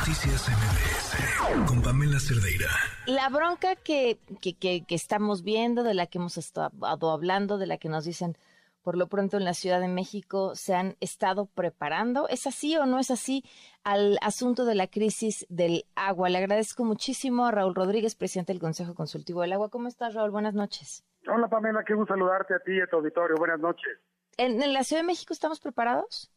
Noticias 0.00 0.48
MBS 0.48 1.68
con 1.68 1.82
Pamela 1.82 2.18
Cerdeira. 2.18 2.70
La 3.04 3.28
bronca 3.28 3.76
que, 3.76 4.18
que, 4.40 4.56
que, 4.56 4.82
que, 4.86 4.94
estamos 4.94 5.42
viendo, 5.42 5.82
de 5.82 5.92
la 5.92 6.06
que 6.06 6.16
hemos 6.16 6.38
estado 6.38 6.70
hablando, 7.10 7.58
de 7.58 7.66
la 7.66 7.76
que 7.76 7.90
nos 7.90 8.06
dicen 8.06 8.38
por 8.82 8.96
lo 8.96 9.08
pronto 9.08 9.36
en 9.36 9.44
la 9.44 9.52
Ciudad 9.52 9.78
de 9.78 9.88
México 9.88 10.54
se 10.54 10.74
han 10.74 10.96
estado 11.00 11.44
preparando. 11.44 12.28
¿Es 12.28 12.46
así 12.46 12.78
o 12.78 12.86
no 12.86 12.98
es 12.98 13.10
así 13.10 13.44
al 13.84 14.18
asunto 14.22 14.64
de 14.64 14.74
la 14.74 14.86
crisis 14.86 15.44
del 15.50 15.84
agua? 15.96 16.30
Le 16.30 16.38
agradezco 16.38 16.82
muchísimo 16.82 17.44
a 17.44 17.50
Raúl 17.50 17.74
Rodríguez, 17.74 18.14
presidente 18.14 18.54
del 18.54 18.60
Consejo 18.60 18.94
Consultivo 18.94 19.42
del 19.42 19.52
Agua. 19.52 19.68
¿Cómo 19.68 19.86
estás, 19.86 20.14
Raúl? 20.14 20.30
Buenas 20.30 20.54
noches. 20.54 21.04
Hola, 21.28 21.46
Pamela. 21.48 21.84
Qué 21.84 21.92
gusto 21.92 22.14
saludarte 22.14 22.54
a 22.54 22.60
ti 22.60 22.72
y 22.72 22.80
a 22.80 22.86
tu 22.86 22.96
auditorio. 22.96 23.36
Buenas 23.36 23.60
noches. 23.60 23.98
¿En, 24.38 24.62
en 24.62 24.72
la 24.72 24.82
Ciudad 24.82 25.02
de 25.02 25.06
México 25.06 25.34
estamos 25.34 25.60
preparados? 25.60 26.32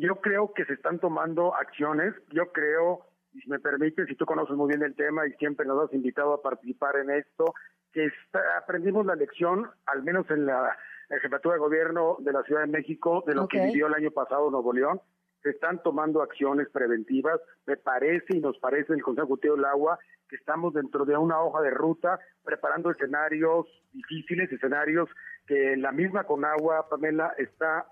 Yo 0.00 0.16
creo 0.20 0.52
que 0.54 0.64
se 0.64 0.74
están 0.74 0.98
tomando 0.98 1.54
acciones. 1.54 2.14
Yo 2.30 2.52
creo, 2.52 3.06
y 3.32 3.40
si 3.40 3.50
me 3.50 3.58
permites, 3.58 4.06
si 4.06 4.14
tú 4.14 4.26
conoces 4.26 4.56
muy 4.56 4.68
bien 4.68 4.82
el 4.82 4.94
tema 4.94 5.26
y 5.26 5.32
siempre 5.32 5.66
nos 5.66 5.84
has 5.84 5.94
invitado 5.94 6.34
a 6.34 6.42
participar 6.42 6.96
en 6.96 7.10
esto, 7.10 7.54
que 7.92 8.06
está, 8.06 8.40
aprendimos 8.58 9.06
la 9.06 9.16
lección, 9.16 9.70
al 9.86 10.02
menos 10.02 10.30
en 10.30 10.46
la 10.46 10.76
la 11.08 11.18
jefatura 11.20 11.54
de 11.54 11.60
gobierno 11.60 12.16
de 12.20 12.32
la 12.32 12.42
Ciudad 12.42 12.62
de 12.62 12.68
México, 12.68 13.24
de 13.26 13.34
lo 13.34 13.44
Okay. 13.44 13.60
que 13.60 13.66
vivió 13.68 13.86
el 13.86 13.94
año 13.94 14.10
pasado 14.10 14.50
Nuevo 14.50 14.72
León. 14.72 15.00
Se 15.42 15.50
están 15.50 15.82
tomando 15.82 16.20
acciones 16.20 16.68
preventivas. 16.70 17.40
Me 17.66 17.76
parece 17.76 18.36
y 18.36 18.40
nos 18.40 18.58
parece 18.58 18.92
el 18.92 19.02
Consejo 19.02 19.26
Ejecutivo 19.26 19.56
del 19.56 19.64
Agua 19.64 19.98
que 20.28 20.36
estamos 20.36 20.74
dentro 20.74 21.06
de 21.06 21.16
una 21.16 21.40
hoja 21.40 21.62
de 21.62 21.70
ruta 21.70 22.18
preparando 22.44 22.90
escenarios 22.90 23.66
difíciles, 23.92 24.52
escenarios 24.52 25.08
que 25.46 25.76
la 25.78 25.92
misma 25.92 26.24
Conagua, 26.24 26.86
Pamela, 26.90 27.32
está 27.38 27.86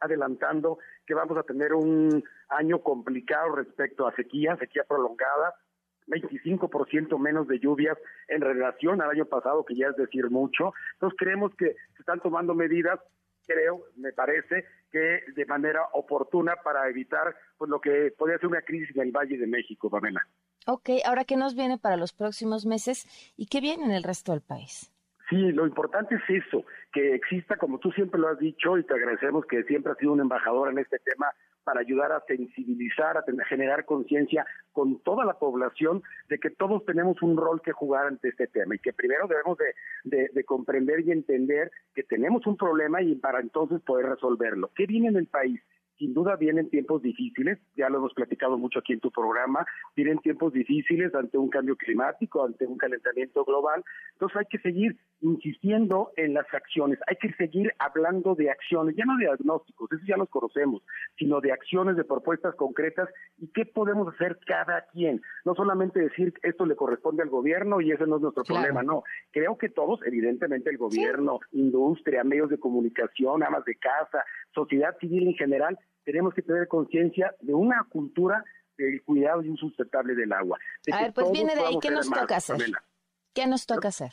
adelantando 0.00 0.78
que 1.06 1.14
vamos 1.14 1.36
a 1.38 1.42
tener 1.42 1.72
un 1.74 2.22
año 2.48 2.82
complicado 2.82 3.56
respecto 3.56 4.06
a 4.06 4.14
sequía, 4.14 4.56
sequía 4.56 4.84
prolongada, 4.84 5.54
25% 6.06 7.18
menos 7.18 7.46
de 7.46 7.58
lluvias 7.58 7.96
en 8.28 8.40
relación 8.40 9.00
al 9.00 9.10
año 9.10 9.26
pasado, 9.26 9.64
que 9.64 9.76
ya 9.76 9.88
es 9.88 9.96
decir 9.96 10.28
mucho. 10.30 10.72
Entonces 10.94 11.16
creemos 11.18 11.54
que 11.56 11.76
se 11.94 12.00
están 12.00 12.20
tomando 12.20 12.54
medidas, 12.54 12.98
creo, 13.46 13.84
me 13.96 14.12
parece, 14.12 14.64
que 14.90 15.20
de 15.34 15.46
manera 15.46 15.82
oportuna 15.92 16.56
para 16.64 16.88
evitar 16.88 17.36
pues 17.56 17.70
lo 17.70 17.80
que 17.80 18.12
podría 18.16 18.38
ser 18.38 18.48
una 18.48 18.62
crisis 18.62 18.94
en 18.96 19.02
el 19.02 19.12
Valle 19.12 19.38
de 19.38 19.46
México, 19.46 19.88
Pamela. 19.88 20.26
Ok, 20.66 20.90
ahora, 21.04 21.24
¿qué 21.24 21.36
nos 21.36 21.54
viene 21.54 21.78
para 21.78 21.96
los 21.96 22.12
próximos 22.12 22.66
meses 22.66 23.06
y 23.36 23.46
qué 23.46 23.60
viene 23.60 23.84
en 23.84 23.92
el 23.92 24.02
resto 24.02 24.32
del 24.32 24.42
país? 24.42 24.92
Sí, 25.30 25.52
lo 25.52 25.64
importante 25.64 26.16
es 26.16 26.44
eso, 26.44 26.64
que 26.92 27.14
exista, 27.14 27.56
como 27.56 27.78
tú 27.78 27.90
siempre 27.92 28.20
lo 28.20 28.28
has 28.28 28.38
dicho, 28.38 28.76
y 28.76 28.84
te 28.84 28.94
agradecemos 28.94 29.46
que 29.46 29.62
siempre 29.62 29.92
has 29.92 29.98
sido 29.98 30.12
un 30.12 30.20
embajador 30.20 30.70
en 30.70 30.78
este 30.78 30.98
tema 30.98 31.28
para 31.62 31.80
ayudar 31.80 32.10
a 32.10 32.20
sensibilizar, 32.26 33.16
a 33.16 33.24
generar 33.48 33.84
conciencia 33.84 34.44
con 34.72 35.00
toda 35.04 35.24
la 35.24 35.34
población 35.38 36.02
de 36.28 36.38
que 36.38 36.50
todos 36.50 36.84
tenemos 36.84 37.22
un 37.22 37.36
rol 37.36 37.62
que 37.62 37.70
jugar 37.70 38.06
ante 38.08 38.28
este 38.30 38.48
tema 38.48 38.74
y 38.74 38.78
que 38.80 38.92
primero 38.92 39.28
debemos 39.28 39.56
de, 39.58 39.74
de- 40.04 40.30
de 40.34 40.44
comprender 40.44 41.00
y 41.00 41.12
entender 41.12 41.70
que 41.94 42.02
tenemos 42.02 42.44
un 42.46 42.56
problema 42.56 43.00
y 43.00 43.14
para 43.14 43.40
entonces 43.40 43.80
poder 43.82 44.06
resolverlo. 44.06 44.70
¿Qué 44.74 44.86
viene 44.86 45.08
en 45.08 45.16
el 45.16 45.26
país? 45.26 45.60
Sin 46.00 46.14
duda 46.14 46.34
vienen 46.36 46.70
tiempos 46.70 47.02
difíciles, 47.02 47.58
ya 47.76 47.90
lo 47.90 47.98
hemos 47.98 48.14
platicado 48.14 48.56
mucho 48.56 48.78
aquí 48.78 48.94
en 48.94 49.00
tu 49.00 49.10
programa, 49.10 49.66
vienen 49.94 50.18
tiempos 50.20 50.50
difíciles 50.54 51.14
ante 51.14 51.36
un 51.36 51.50
cambio 51.50 51.76
climático, 51.76 52.42
ante 52.42 52.66
un 52.66 52.78
calentamiento 52.78 53.44
global, 53.44 53.84
entonces 54.12 54.38
hay 54.38 54.46
que 54.46 54.58
seguir 54.60 54.96
insistiendo 55.20 56.10
en 56.16 56.32
las 56.32 56.46
acciones, 56.54 56.98
hay 57.06 57.16
que 57.16 57.30
seguir 57.34 57.74
hablando 57.78 58.34
de 58.34 58.48
acciones, 58.50 58.96
ya 58.96 59.04
no 59.04 59.18
de 59.18 59.26
diagnósticos, 59.26 59.92
eso 59.92 60.02
ya 60.06 60.16
los 60.16 60.30
conocemos, 60.30 60.82
sino 61.18 61.42
de 61.42 61.52
acciones, 61.52 61.96
de 61.96 62.04
propuestas 62.04 62.54
concretas 62.54 63.10
y 63.36 63.48
qué 63.48 63.66
podemos 63.66 64.08
hacer 64.14 64.38
cada 64.46 64.86
quien, 64.92 65.20
no 65.44 65.54
solamente 65.54 66.00
decir 66.00 66.32
esto 66.42 66.64
le 66.64 66.76
corresponde 66.76 67.22
al 67.22 67.28
gobierno 67.28 67.82
y 67.82 67.92
ese 67.92 68.06
no 68.06 68.16
es 68.16 68.22
nuestro 68.22 68.44
Claro. 68.44 68.62
problema, 68.62 68.82
no, 68.82 69.02
creo 69.32 69.58
que 69.58 69.68
todos, 69.68 70.00
evidentemente 70.06 70.70
el 70.70 70.78
gobierno, 70.78 71.40
industria, 71.52 72.24
medios 72.24 72.48
de 72.48 72.58
comunicación, 72.58 73.42
amas 73.42 73.66
de 73.66 73.74
casa, 73.74 74.24
sociedad 74.54 74.96
civil 75.00 75.28
en 75.28 75.34
general, 75.34 75.78
tenemos 76.04 76.34
que 76.34 76.42
tener 76.42 76.68
conciencia 76.68 77.34
de 77.40 77.54
una 77.54 77.86
cultura 77.90 78.44
del 78.76 79.02
cuidado 79.02 79.42
y 79.42 79.48
un 79.48 79.56
sustentable 79.56 80.14
del 80.14 80.32
agua. 80.32 80.58
de 80.86 80.92
A 80.92 81.02
ver, 81.02 81.12
pues 81.12 81.30
viene 81.30 81.54
de 81.54 81.62
ahí, 81.62 81.78
¿qué 81.80 81.90
nos 81.90 82.08
más, 82.08 82.20
toca 82.20 82.36
hacer? 82.36 82.56
Pamela. 82.56 82.84
¿Qué 83.34 83.46
nos 83.46 83.66
toca 83.66 83.88
hacer? 83.88 84.12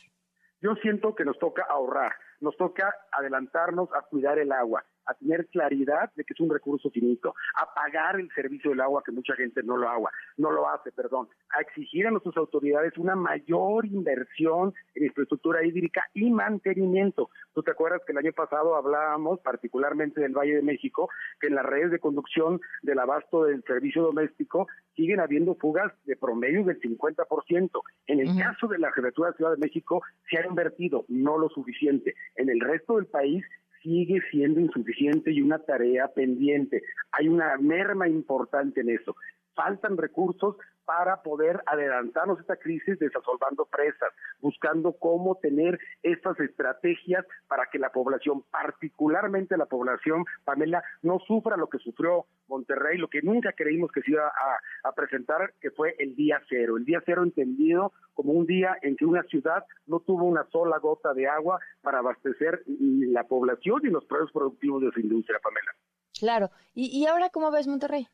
Yo 0.62 0.76
siento 0.76 1.16
que 1.16 1.24
nos 1.24 1.38
toca 1.40 1.64
ahorrar, 1.70 2.14
nos 2.40 2.56
toca 2.58 2.94
adelantarnos 3.12 3.90
a 3.94 4.02
cuidar 4.03 4.40
el 4.40 4.52
agua, 4.52 4.86
a 5.07 5.13
tener 5.13 5.47
claridad 5.47 6.12
de 6.16 6.23
que 6.23 6.34
es 6.34 6.40
un 6.40 6.50
recurso 6.50 6.90
finito, 6.91 7.34
a 7.56 7.73
pagar 7.73 8.19
el 8.19 8.29
servicio 8.34 8.72
del 8.72 8.81
agua 8.81 9.03
que 9.06 9.12
mucha 9.12 9.35
gente 9.35 9.63
no 9.63 9.78
lo 9.78 9.90
agua, 9.90 10.12
no 10.38 10.51
lo 10.51 10.69
hace, 10.69 10.91
perdón, 10.91 11.28
a 11.57 11.62
exigir 11.62 12.07
a 12.07 12.12
nuestras 12.12 12.38
autoridades 12.38 12.97
una 12.97 13.16
mayor 13.16 13.85
inversión 13.85 14.73
en 14.96 15.06
infraestructura 15.06 15.66
hídrica 15.66 16.03
y 16.13 16.29
mantenimiento. 16.29 17.29
Tú 17.53 17.63
te 17.63 17.72
acuerdas 17.72 18.01
que 18.06 18.12
el 18.12 18.19
año 18.19 18.34
pasado 18.34 18.75
hablábamos 18.75 19.40
particularmente 19.40 20.22
del 20.22 20.34
Valle 20.34 20.56
de 20.56 20.62
México, 20.62 21.09
que 21.40 21.47
en 21.47 21.56
las 21.56 21.66
redes 21.66 21.91
de 21.91 22.00
conducción 22.00 22.59
del 22.81 23.00
abasto 23.00 23.46
del 23.46 23.63
servicio 23.63 24.03
doméstico 24.03 24.67
siguen 24.96 25.19
habiendo 25.19 25.56
fugas 25.56 25.94
de 26.06 26.16
promedio 26.16 26.63
del 26.63 26.79
50%. 26.79 27.69
En 28.07 28.19
el 28.19 28.38
caso 28.38 28.67
de 28.67 28.79
la 28.79 28.91
jefatura 28.91 29.29
de 29.29 29.38
Ciudad 29.38 29.51
de 29.51 29.57
México 29.57 30.01
se 30.29 30.38
ha 30.38 30.46
invertido, 30.46 31.06
no 31.07 31.38
lo 31.38 31.50
suficiente. 31.50 32.16
En 32.35 32.50
el 32.50 32.59
resto 32.59 32.96
del 32.96 33.06
país 33.06 33.46
sigue 33.82 34.22
siendo 34.32 34.60
insuficiente 34.60 35.32
y 35.32 35.42
una 35.42 35.60
tarea 35.60 36.08
pendiente. 36.08 36.84
Hay 37.12 37.28
una 37.28 37.58
merma 37.58 38.08
importante 38.08 38.82
en 38.82 38.90
eso. 38.90 39.16
Faltan 39.57 39.97
recursos 39.97 40.56
para 40.85 41.22
poder 41.22 41.62
adelantarnos 41.66 42.40
esta 42.40 42.56
crisis 42.56 42.97
desasolvando 42.97 43.66
presas, 43.66 44.13
buscando 44.40 44.94
cómo 44.94 45.35
tener 45.35 45.78
estas 46.01 46.40
estrategias 46.40 47.25
para 47.50 47.66
que 47.69 47.79
la 47.79 47.90
población, 47.90 48.44
particularmente 48.51 49.57
la 49.57 49.66
población, 49.66 50.23
Pamela, 50.46 50.81
no 51.01 51.19
sufra 51.28 51.57
lo 51.57 51.67
que 51.67 51.79
sufrió 51.79 52.28
Monterrey, 52.47 53.00
lo 53.00 53.09
que 53.09 53.22
nunca 53.22 53.51
creímos 53.51 53.91
que 53.91 54.01
se 54.01 54.12
iba 54.12 54.31
a, 54.84 54.91
presentar, 54.94 55.53
que 55.59 55.72
fue 55.72 55.96
el 56.00 56.16
día 56.16 56.40
cero. 56.47 56.78
El 56.78 56.85
día 56.85 57.01
cero 57.06 57.23
entendido 57.23 57.91
como 58.13 58.34
un 58.34 58.46
día 58.46 58.78
en 58.81 58.96
que 58.96 59.06
una 59.06 59.23
ciudad 59.23 59.66
no 59.88 60.00
tuvo 60.00 60.25
una 60.25 60.46
sola 60.51 60.78
gota 60.78 61.13
de 61.13 61.28
agua 61.28 61.59
para 61.81 62.00
abastecer 62.00 62.63
la 62.67 63.25
población 63.25 63.81
y 63.84 63.90
los 63.90 64.06
procesos 64.06 64.31
productivos 64.31 64.84
de 64.84 64.91
su 64.91 65.00
industria, 65.00 65.40
Pamela. 65.44 65.72
Claro. 66.17 66.50
¿Y, 66.73 66.97
y 66.97 67.07
ahora 67.07 67.29
cómo 67.29 67.51
ves 67.51 67.67
Monterrey? 67.67 68.07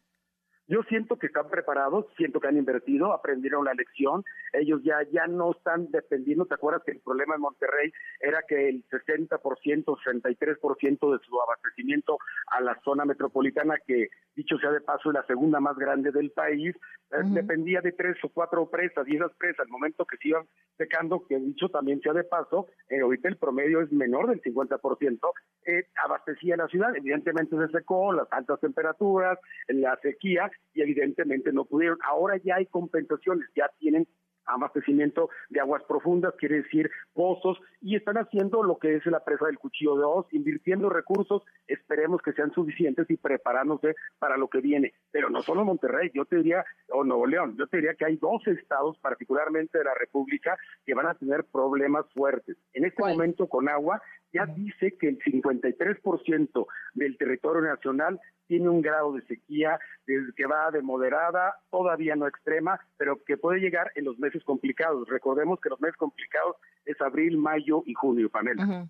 Yo 0.68 0.82
siento 0.84 1.18
que 1.18 1.28
están 1.28 1.50
preparados, 1.50 2.06
siento 2.16 2.40
que 2.40 2.48
han 2.48 2.58
invertido, 2.58 3.12
aprendieron 3.12 3.66
la 3.66 3.74
lección, 3.74 4.24
ellos 4.54 4.82
ya 4.84 5.04
ya 5.12 5.28
no 5.28 5.52
están 5.52 5.92
dependiendo, 5.92 6.46
¿te 6.46 6.54
acuerdas 6.54 6.84
que 6.86 6.92
el 6.92 7.02
problema 7.02 7.36
en 7.36 7.42
Monterrey 7.42 7.92
era 8.22 8.42
que 8.48 8.70
el 8.70 8.86
60%, 8.88 9.30
63% 9.30 11.12
de 11.12 11.26
su 11.26 11.42
abastecimiento 11.42 12.18
a 12.48 12.62
la 12.62 12.80
zona 12.86 13.04
metropolitana, 13.04 13.76
que 13.86 14.08
dicho 14.36 14.58
sea 14.58 14.72
de 14.72 14.80
paso 14.80 15.10
es 15.10 15.16
la 15.16 15.26
segunda 15.26 15.60
más 15.60 15.76
grande 15.76 16.12
del 16.12 16.32
país, 16.32 16.74
eh, 17.12 17.18
dependía 17.26 17.82
de 17.82 17.92
tres 17.92 18.16
o 18.24 18.30
cuatro 18.30 18.70
presas, 18.70 19.06
y 19.08 19.18
esas 19.18 19.34
presas, 19.36 19.66
al 19.66 19.68
momento 19.68 20.06
que 20.06 20.18
se 20.18 20.30
iban 20.30 20.46
secando, 20.78 21.26
que 21.28 21.38
dicho 21.40 21.68
también 21.70 22.00
sea 22.00 22.14
de 22.14 22.24
paso, 22.24 22.68
eh, 22.90 23.02
ahorita 23.02 23.28
el 23.28 23.38
promedio 23.38 23.82
es 23.82 23.92
menor 23.92 24.30
del 24.30 24.42
50%, 24.42 25.34
eh, 25.66 25.88
abastecía 26.04 26.56
la 26.56 26.68
ciudad, 26.68 26.96
evidentemente 26.96 27.58
se 27.58 27.68
secó, 27.68 28.14
las 28.14 28.32
altas 28.32 28.62
temperaturas, 28.62 29.38
la 29.68 29.98
sequía, 30.02 30.50
y 30.74 30.82
evidentemente 30.82 31.52
no 31.52 31.66
pudieron. 31.66 31.98
Ahora 32.04 32.38
ya 32.38 32.56
hay 32.56 32.66
compensaciones, 32.66 33.48
ya 33.56 33.70
tienen 33.80 34.08
abastecimiento 34.46 35.30
de 35.50 35.60
aguas 35.60 35.84
profundas, 35.84 36.34
quiere 36.38 36.64
decir 36.64 36.90
pozos, 37.14 37.60
y 37.82 37.96
están 37.96 38.18
haciendo 38.18 38.64
lo 38.64 38.78
que 38.78 38.96
es 38.96 39.06
la 39.06 39.24
presa 39.24 39.46
del 39.46 39.60
cuchillo 39.60 39.96
de 39.98 40.04
Oz, 40.04 40.28
invirtiendo 40.32 40.90
recursos, 40.90 41.44
esperemos 41.68 42.22
que 42.22 42.34
sean 42.34 42.52
suficientes 42.54 43.10
y 43.10 43.18
preparándose 43.18 43.96
para 44.20 44.38
lo 44.38 44.48
que 44.48 44.62
viene. 44.62 44.94
Pero 45.12 45.30
no 45.30 45.42
solo 45.42 45.66
Monterrey, 45.66 46.12
yo 46.14 46.26
te 46.26 46.38
diría, 46.38 46.66
o 46.90 47.04
Nuevo 47.04 47.28
León, 47.28 47.56
yo 47.58 47.68
te 47.68 47.78
diría 47.78 47.96
que 47.96 48.06
hay 48.06 48.18
dos 48.18 48.46
estados, 48.48 48.98
particularmente 49.00 49.78
de 49.78 49.84
la 49.84 49.94
República, 49.94 50.58
que 50.86 50.94
van 50.94 51.08
a 51.08 51.16
tener 51.16 51.46
problemas 51.46 52.06
fuertes. 52.14 52.58
En 52.74 52.86
este 52.86 53.02
¿Cuál? 53.02 53.14
momento 53.14 53.48
con 53.48 53.70
agua 53.70 54.02
ya 54.34 54.46
dice 54.48 54.98
que 54.98 55.10
el 55.10 55.20
53% 55.20 56.66
del 56.96 57.18
territorio 57.18 57.62
nacional 57.62 58.20
tiene 58.48 58.70
un 58.70 58.82
grado 58.82 59.14
de 59.14 59.22
sequía 59.24 59.80
que 60.06 60.46
va 60.46 60.72
de 60.72 60.82
moderada, 60.82 61.56
todavía 61.70 62.16
no 62.16 62.28
extrema, 62.28 62.80
pero 62.98 63.24
que 63.24 63.38
puede 63.38 63.60
llegar 63.60 63.92
en 63.96 64.06
los 64.06 64.20
meses 64.20 64.33
complicados. 64.44 65.08
Recordemos 65.10 65.60
que 65.60 65.70
los 65.70 65.82
meses 65.82 65.98
complicados 65.98 66.56
es 66.86 67.00
abril, 67.02 67.38
mayo 67.38 67.84
y 67.86 67.94
junio, 67.94 68.30
Pamela. 68.30 68.88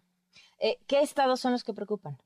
Eh, 0.60 0.78
¿Qué 0.88 1.02
estados 1.02 1.40
son 1.40 1.54
los 1.54 1.64
que 1.64 1.74
preocupan? 1.74 2.18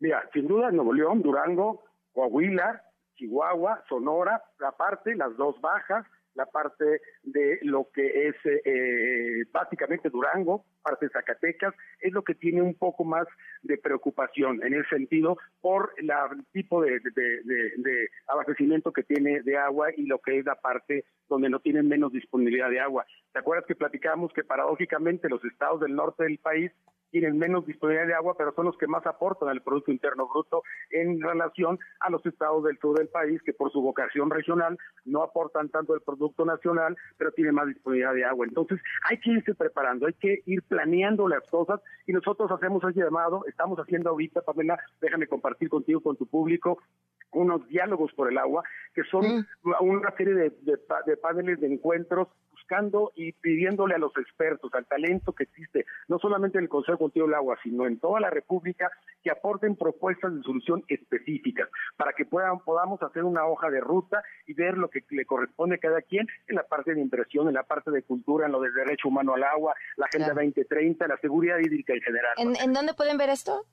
Mira, 0.00 0.28
sin 0.32 0.48
duda 0.48 0.70
Nuevo 0.72 0.92
León, 0.92 1.22
Durango, 1.22 1.84
Coahuila, 2.12 2.82
Chihuahua, 3.16 3.84
Sonora, 3.88 4.42
aparte 4.66 5.14
las 5.14 5.36
dos 5.36 5.60
bajas, 5.60 6.04
la 6.38 6.46
parte 6.46 7.00
de 7.24 7.58
lo 7.62 7.88
que 7.92 8.28
es 8.28 8.36
eh, 8.44 9.44
básicamente 9.52 10.08
Durango, 10.08 10.64
parte 10.82 11.06
de 11.06 11.12
Zacatecas, 11.12 11.74
es 12.00 12.12
lo 12.12 12.22
que 12.22 12.36
tiene 12.36 12.62
un 12.62 12.74
poco 12.74 13.04
más 13.04 13.26
de 13.62 13.76
preocupación 13.76 14.62
en 14.62 14.74
ese 14.74 14.88
sentido 14.88 15.36
por 15.60 15.92
el 15.96 16.10
tipo 16.52 16.80
de, 16.80 17.00
abastecimiento 18.28 18.92
que 18.92 19.02
tiene 19.02 19.42
de 19.42 19.56
agua 19.58 19.88
y 19.96 20.06
lo 20.06 20.20
que 20.20 20.38
es 20.38 20.46
la 20.46 20.54
parte 20.54 21.04
donde 21.28 21.50
no 21.50 21.58
tienen 21.58 21.88
menos 21.88 22.12
disponibilidad 22.12 22.70
de 22.70 22.80
agua. 22.80 23.04
¿Te 23.32 23.40
acuerdas 23.40 23.66
que 23.66 23.74
platicamos 23.74 24.32
que 24.32 24.44
paradójicamente 24.44 25.28
los 25.28 25.44
estados 25.44 25.80
del 25.80 25.96
norte 25.96 26.22
del 26.22 26.38
país 26.38 26.70
tienen 27.10 27.38
menos 27.38 27.66
disponibilidad 27.66 28.06
de 28.06 28.14
agua, 28.14 28.34
pero 28.36 28.52
son 28.54 28.66
los 28.66 28.76
que 28.76 28.86
más 28.86 29.06
aportan 29.06 29.48
al 29.48 29.62
Producto 29.62 29.90
Interno 29.90 30.28
Bruto 30.28 30.62
en 30.90 31.20
relación 31.20 31.78
a 32.00 32.10
los 32.10 32.24
estados 32.26 32.64
del 32.64 32.78
sur 32.78 32.98
del 32.98 33.08
país, 33.08 33.40
que 33.42 33.52
por 33.52 33.72
su 33.72 33.80
vocación 33.80 34.30
regional 34.30 34.78
no 35.04 35.22
aportan 35.22 35.68
tanto 35.68 35.94
el 35.94 36.00
Producto 36.02 36.44
Nacional, 36.44 36.96
pero 37.16 37.32
tienen 37.32 37.54
más 37.54 37.66
disponibilidad 37.66 38.14
de 38.14 38.24
agua. 38.24 38.46
Entonces, 38.46 38.80
hay 39.08 39.18
que 39.18 39.30
irse 39.30 39.54
preparando, 39.54 40.06
hay 40.06 40.14
que 40.14 40.42
ir 40.46 40.62
planeando 40.62 41.28
las 41.28 41.44
cosas 41.50 41.80
y 42.06 42.12
nosotros 42.12 42.50
hacemos 42.50 42.82
ese 42.84 43.00
llamado, 43.00 43.44
estamos 43.46 43.78
haciendo 43.78 44.10
ahorita, 44.10 44.42
Pamela, 44.42 44.78
déjame 45.00 45.26
compartir 45.26 45.68
contigo, 45.68 46.00
con 46.00 46.16
tu 46.16 46.26
público, 46.26 46.78
unos 47.32 47.66
diálogos 47.68 48.12
por 48.14 48.30
el 48.30 48.38
agua, 48.38 48.62
que 48.94 49.02
son 49.04 49.24
mm. 49.24 49.46
una 49.80 50.10
serie 50.16 50.34
de, 50.34 50.52
de 51.06 51.16
paneles 51.16 51.60
de 51.60 51.66
encuentros 51.72 52.28
buscando 52.68 53.12
y 53.14 53.32
pidiéndole 53.32 53.94
a 53.94 53.98
los 53.98 54.14
expertos, 54.18 54.72
al 54.74 54.84
talento 54.84 55.32
que 55.32 55.44
existe, 55.44 55.86
no 56.08 56.18
solamente 56.18 56.58
en 56.58 56.64
el 56.64 56.70
Consejo 56.70 56.98
Contigo 56.98 57.26
del 57.26 57.34
Agua, 57.34 57.58
sino 57.62 57.86
en 57.86 57.98
toda 57.98 58.20
la 58.20 58.30
República, 58.30 58.90
que 59.22 59.30
aporten 59.30 59.74
propuestas 59.74 60.34
de 60.34 60.42
solución 60.42 60.84
específicas 60.88 61.68
para 61.96 62.12
que 62.12 62.26
puedan, 62.26 62.58
podamos 62.60 63.02
hacer 63.02 63.24
una 63.24 63.46
hoja 63.46 63.70
de 63.70 63.80
ruta 63.80 64.22
y 64.46 64.52
ver 64.52 64.76
lo 64.76 64.90
que 64.90 65.02
le 65.10 65.24
corresponde 65.24 65.76
a 65.76 65.78
cada 65.78 66.02
quien 66.02 66.26
en 66.46 66.56
la 66.56 66.62
parte 66.64 66.94
de 66.94 67.00
inversión, 67.00 67.48
en 67.48 67.54
la 67.54 67.62
parte 67.62 67.90
de 67.90 68.02
cultura, 68.02 68.46
en 68.46 68.52
lo 68.52 68.60
del 68.60 68.74
derecho 68.74 69.08
humano 69.08 69.34
al 69.34 69.44
agua, 69.44 69.74
la 69.96 70.06
Agenda 70.06 70.34
2030, 70.34 71.06
la 71.08 71.16
seguridad 71.18 71.58
hídrica 71.58 71.94
en 71.94 72.02
general. 72.02 72.34
¿En, 72.36 72.54
¿En 72.56 72.72
dónde 72.74 72.92
pueden 72.92 73.16
ver 73.16 73.30
esto? 73.30 73.64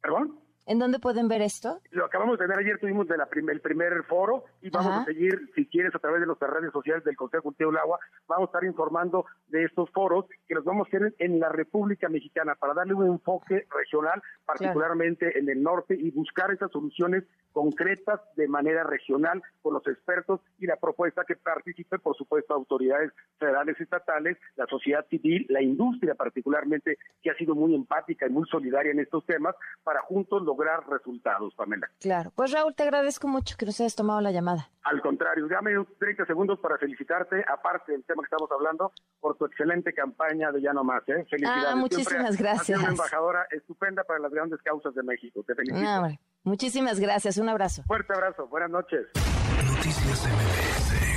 ¿Perdón? 0.00 0.45
¿En 0.66 0.80
dónde 0.80 0.98
pueden 0.98 1.28
ver 1.28 1.42
esto? 1.42 1.80
Lo 1.92 2.06
acabamos 2.06 2.36
de 2.38 2.44
tener 2.44 2.58
ayer, 2.58 2.80
tuvimos 2.80 3.06
de 3.06 3.16
la 3.16 3.28
el 3.36 3.60
primer 3.60 4.02
foro 4.04 4.44
y 4.60 4.70
vamos 4.70 4.92
a 4.92 5.04
seguir, 5.04 5.52
si 5.54 5.66
quieres, 5.66 5.94
a 5.94 6.00
través 6.00 6.20
de 6.20 6.26
las 6.26 6.38
redes 6.38 6.72
sociales 6.72 7.04
del 7.04 7.16
Consejo 7.16 7.44
Cultivo 7.44 7.70
del 7.70 7.78
Agua, 7.78 8.00
vamos 8.26 8.48
a 8.48 8.50
estar 8.50 8.64
informando 8.64 9.26
de 9.46 9.64
estos 9.64 9.90
foros 9.90 10.24
que 10.48 10.54
los 10.54 10.64
vamos 10.64 10.86
a 10.86 10.88
hacer 10.88 11.14
en 11.18 11.38
la 11.38 11.50
República 11.50 12.08
Mexicana 12.08 12.56
para 12.56 12.74
darle 12.74 12.94
un 12.94 13.06
enfoque 13.06 13.66
regional, 13.70 14.20
particularmente 14.44 15.38
en 15.38 15.48
el 15.48 15.62
norte, 15.62 15.94
y 15.94 16.10
buscar 16.10 16.50
esas 16.50 16.72
soluciones 16.72 17.22
concretas 17.52 18.20
de 18.36 18.48
manera 18.48 18.84
regional 18.84 19.42
con 19.62 19.74
los 19.74 19.86
expertos 19.86 20.40
y 20.58 20.66
la 20.66 20.76
propuesta 20.76 21.24
que 21.24 21.36
participe, 21.36 21.98
por 21.98 22.16
supuesto, 22.16 22.54
autoridades 22.54 23.12
federales 23.38 23.80
estatales, 23.80 24.36
la 24.56 24.66
sociedad 24.66 25.06
civil, 25.08 25.46
la 25.48 25.62
industria 25.62 26.14
particularmente, 26.14 26.98
que 27.22 27.30
ha 27.30 27.36
sido 27.36 27.54
muy 27.54 27.74
empática 27.74 28.26
y 28.26 28.30
muy 28.30 28.46
solidaria 28.48 28.92
en 28.92 29.00
estos 29.00 29.24
temas, 29.24 29.54
para 29.84 30.02
juntos 30.02 30.44
lograr 30.56 30.88
resultados, 30.88 31.54
Pamela. 31.54 31.88
Claro. 32.00 32.32
Pues 32.34 32.52
Raúl, 32.52 32.74
te 32.74 32.82
agradezco 32.82 33.28
mucho 33.28 33.56
que 33.58 33.66
nos 33.66 33.78
hayas 33.80 33.94
tomado 33.94 34.20
la 34.20 34.30
llamada. 34.30 34.70
Al 34.84 35.02
contrario, 35.02 35.46
dame 35.48 35.72
30 35.98 36.24
segundos 36.26 36.58
para 36.60 36.78
felicitarte, 36.78 37.44
aparte 37.46 37.92
del 37.92 38.04
tema 38.04 38.22
que 38.22 38.34
estamos 38.34 38.50
hablando, 38.50 38.92
por 39.20 39.36
tu 39.36 39.44
excelente 39.44 39.92
campaña 39.92 40.50
de 40.52 40.62
Ya 40.62 40.72
No 40.72 40.84
Más. 40.84 41.02
¿eh? 41.08 41.26
Felicidades. 41.28 41.66
Ah, 41.68 41.76
muchísimas 41.76 42.36
gracias. 42.36 42.78
una 42.78 42.88
embajadora 42.88 43.46
estupenda 43.50 44.04
para 44.04 44.20
las 44.20 44.32
grandes 44.32 44.60
causas 44.62 44.94
de 44.94 45.02
México. 45.02 45.42
Te 45.46 45.54
felicito. 45.54 46.18
muchísimas 46.44 46.98
gracias. 47.00 47.36
Un 47.36 47.48
abrazo. 47.48 47.82
Fuerte 47.82 48.14
abrazo. 48.14 48.46
Buenas 48.46 48.70
noches. 48.70 49.06
Noticias 49.14 50.26
MBS 50.26 51.15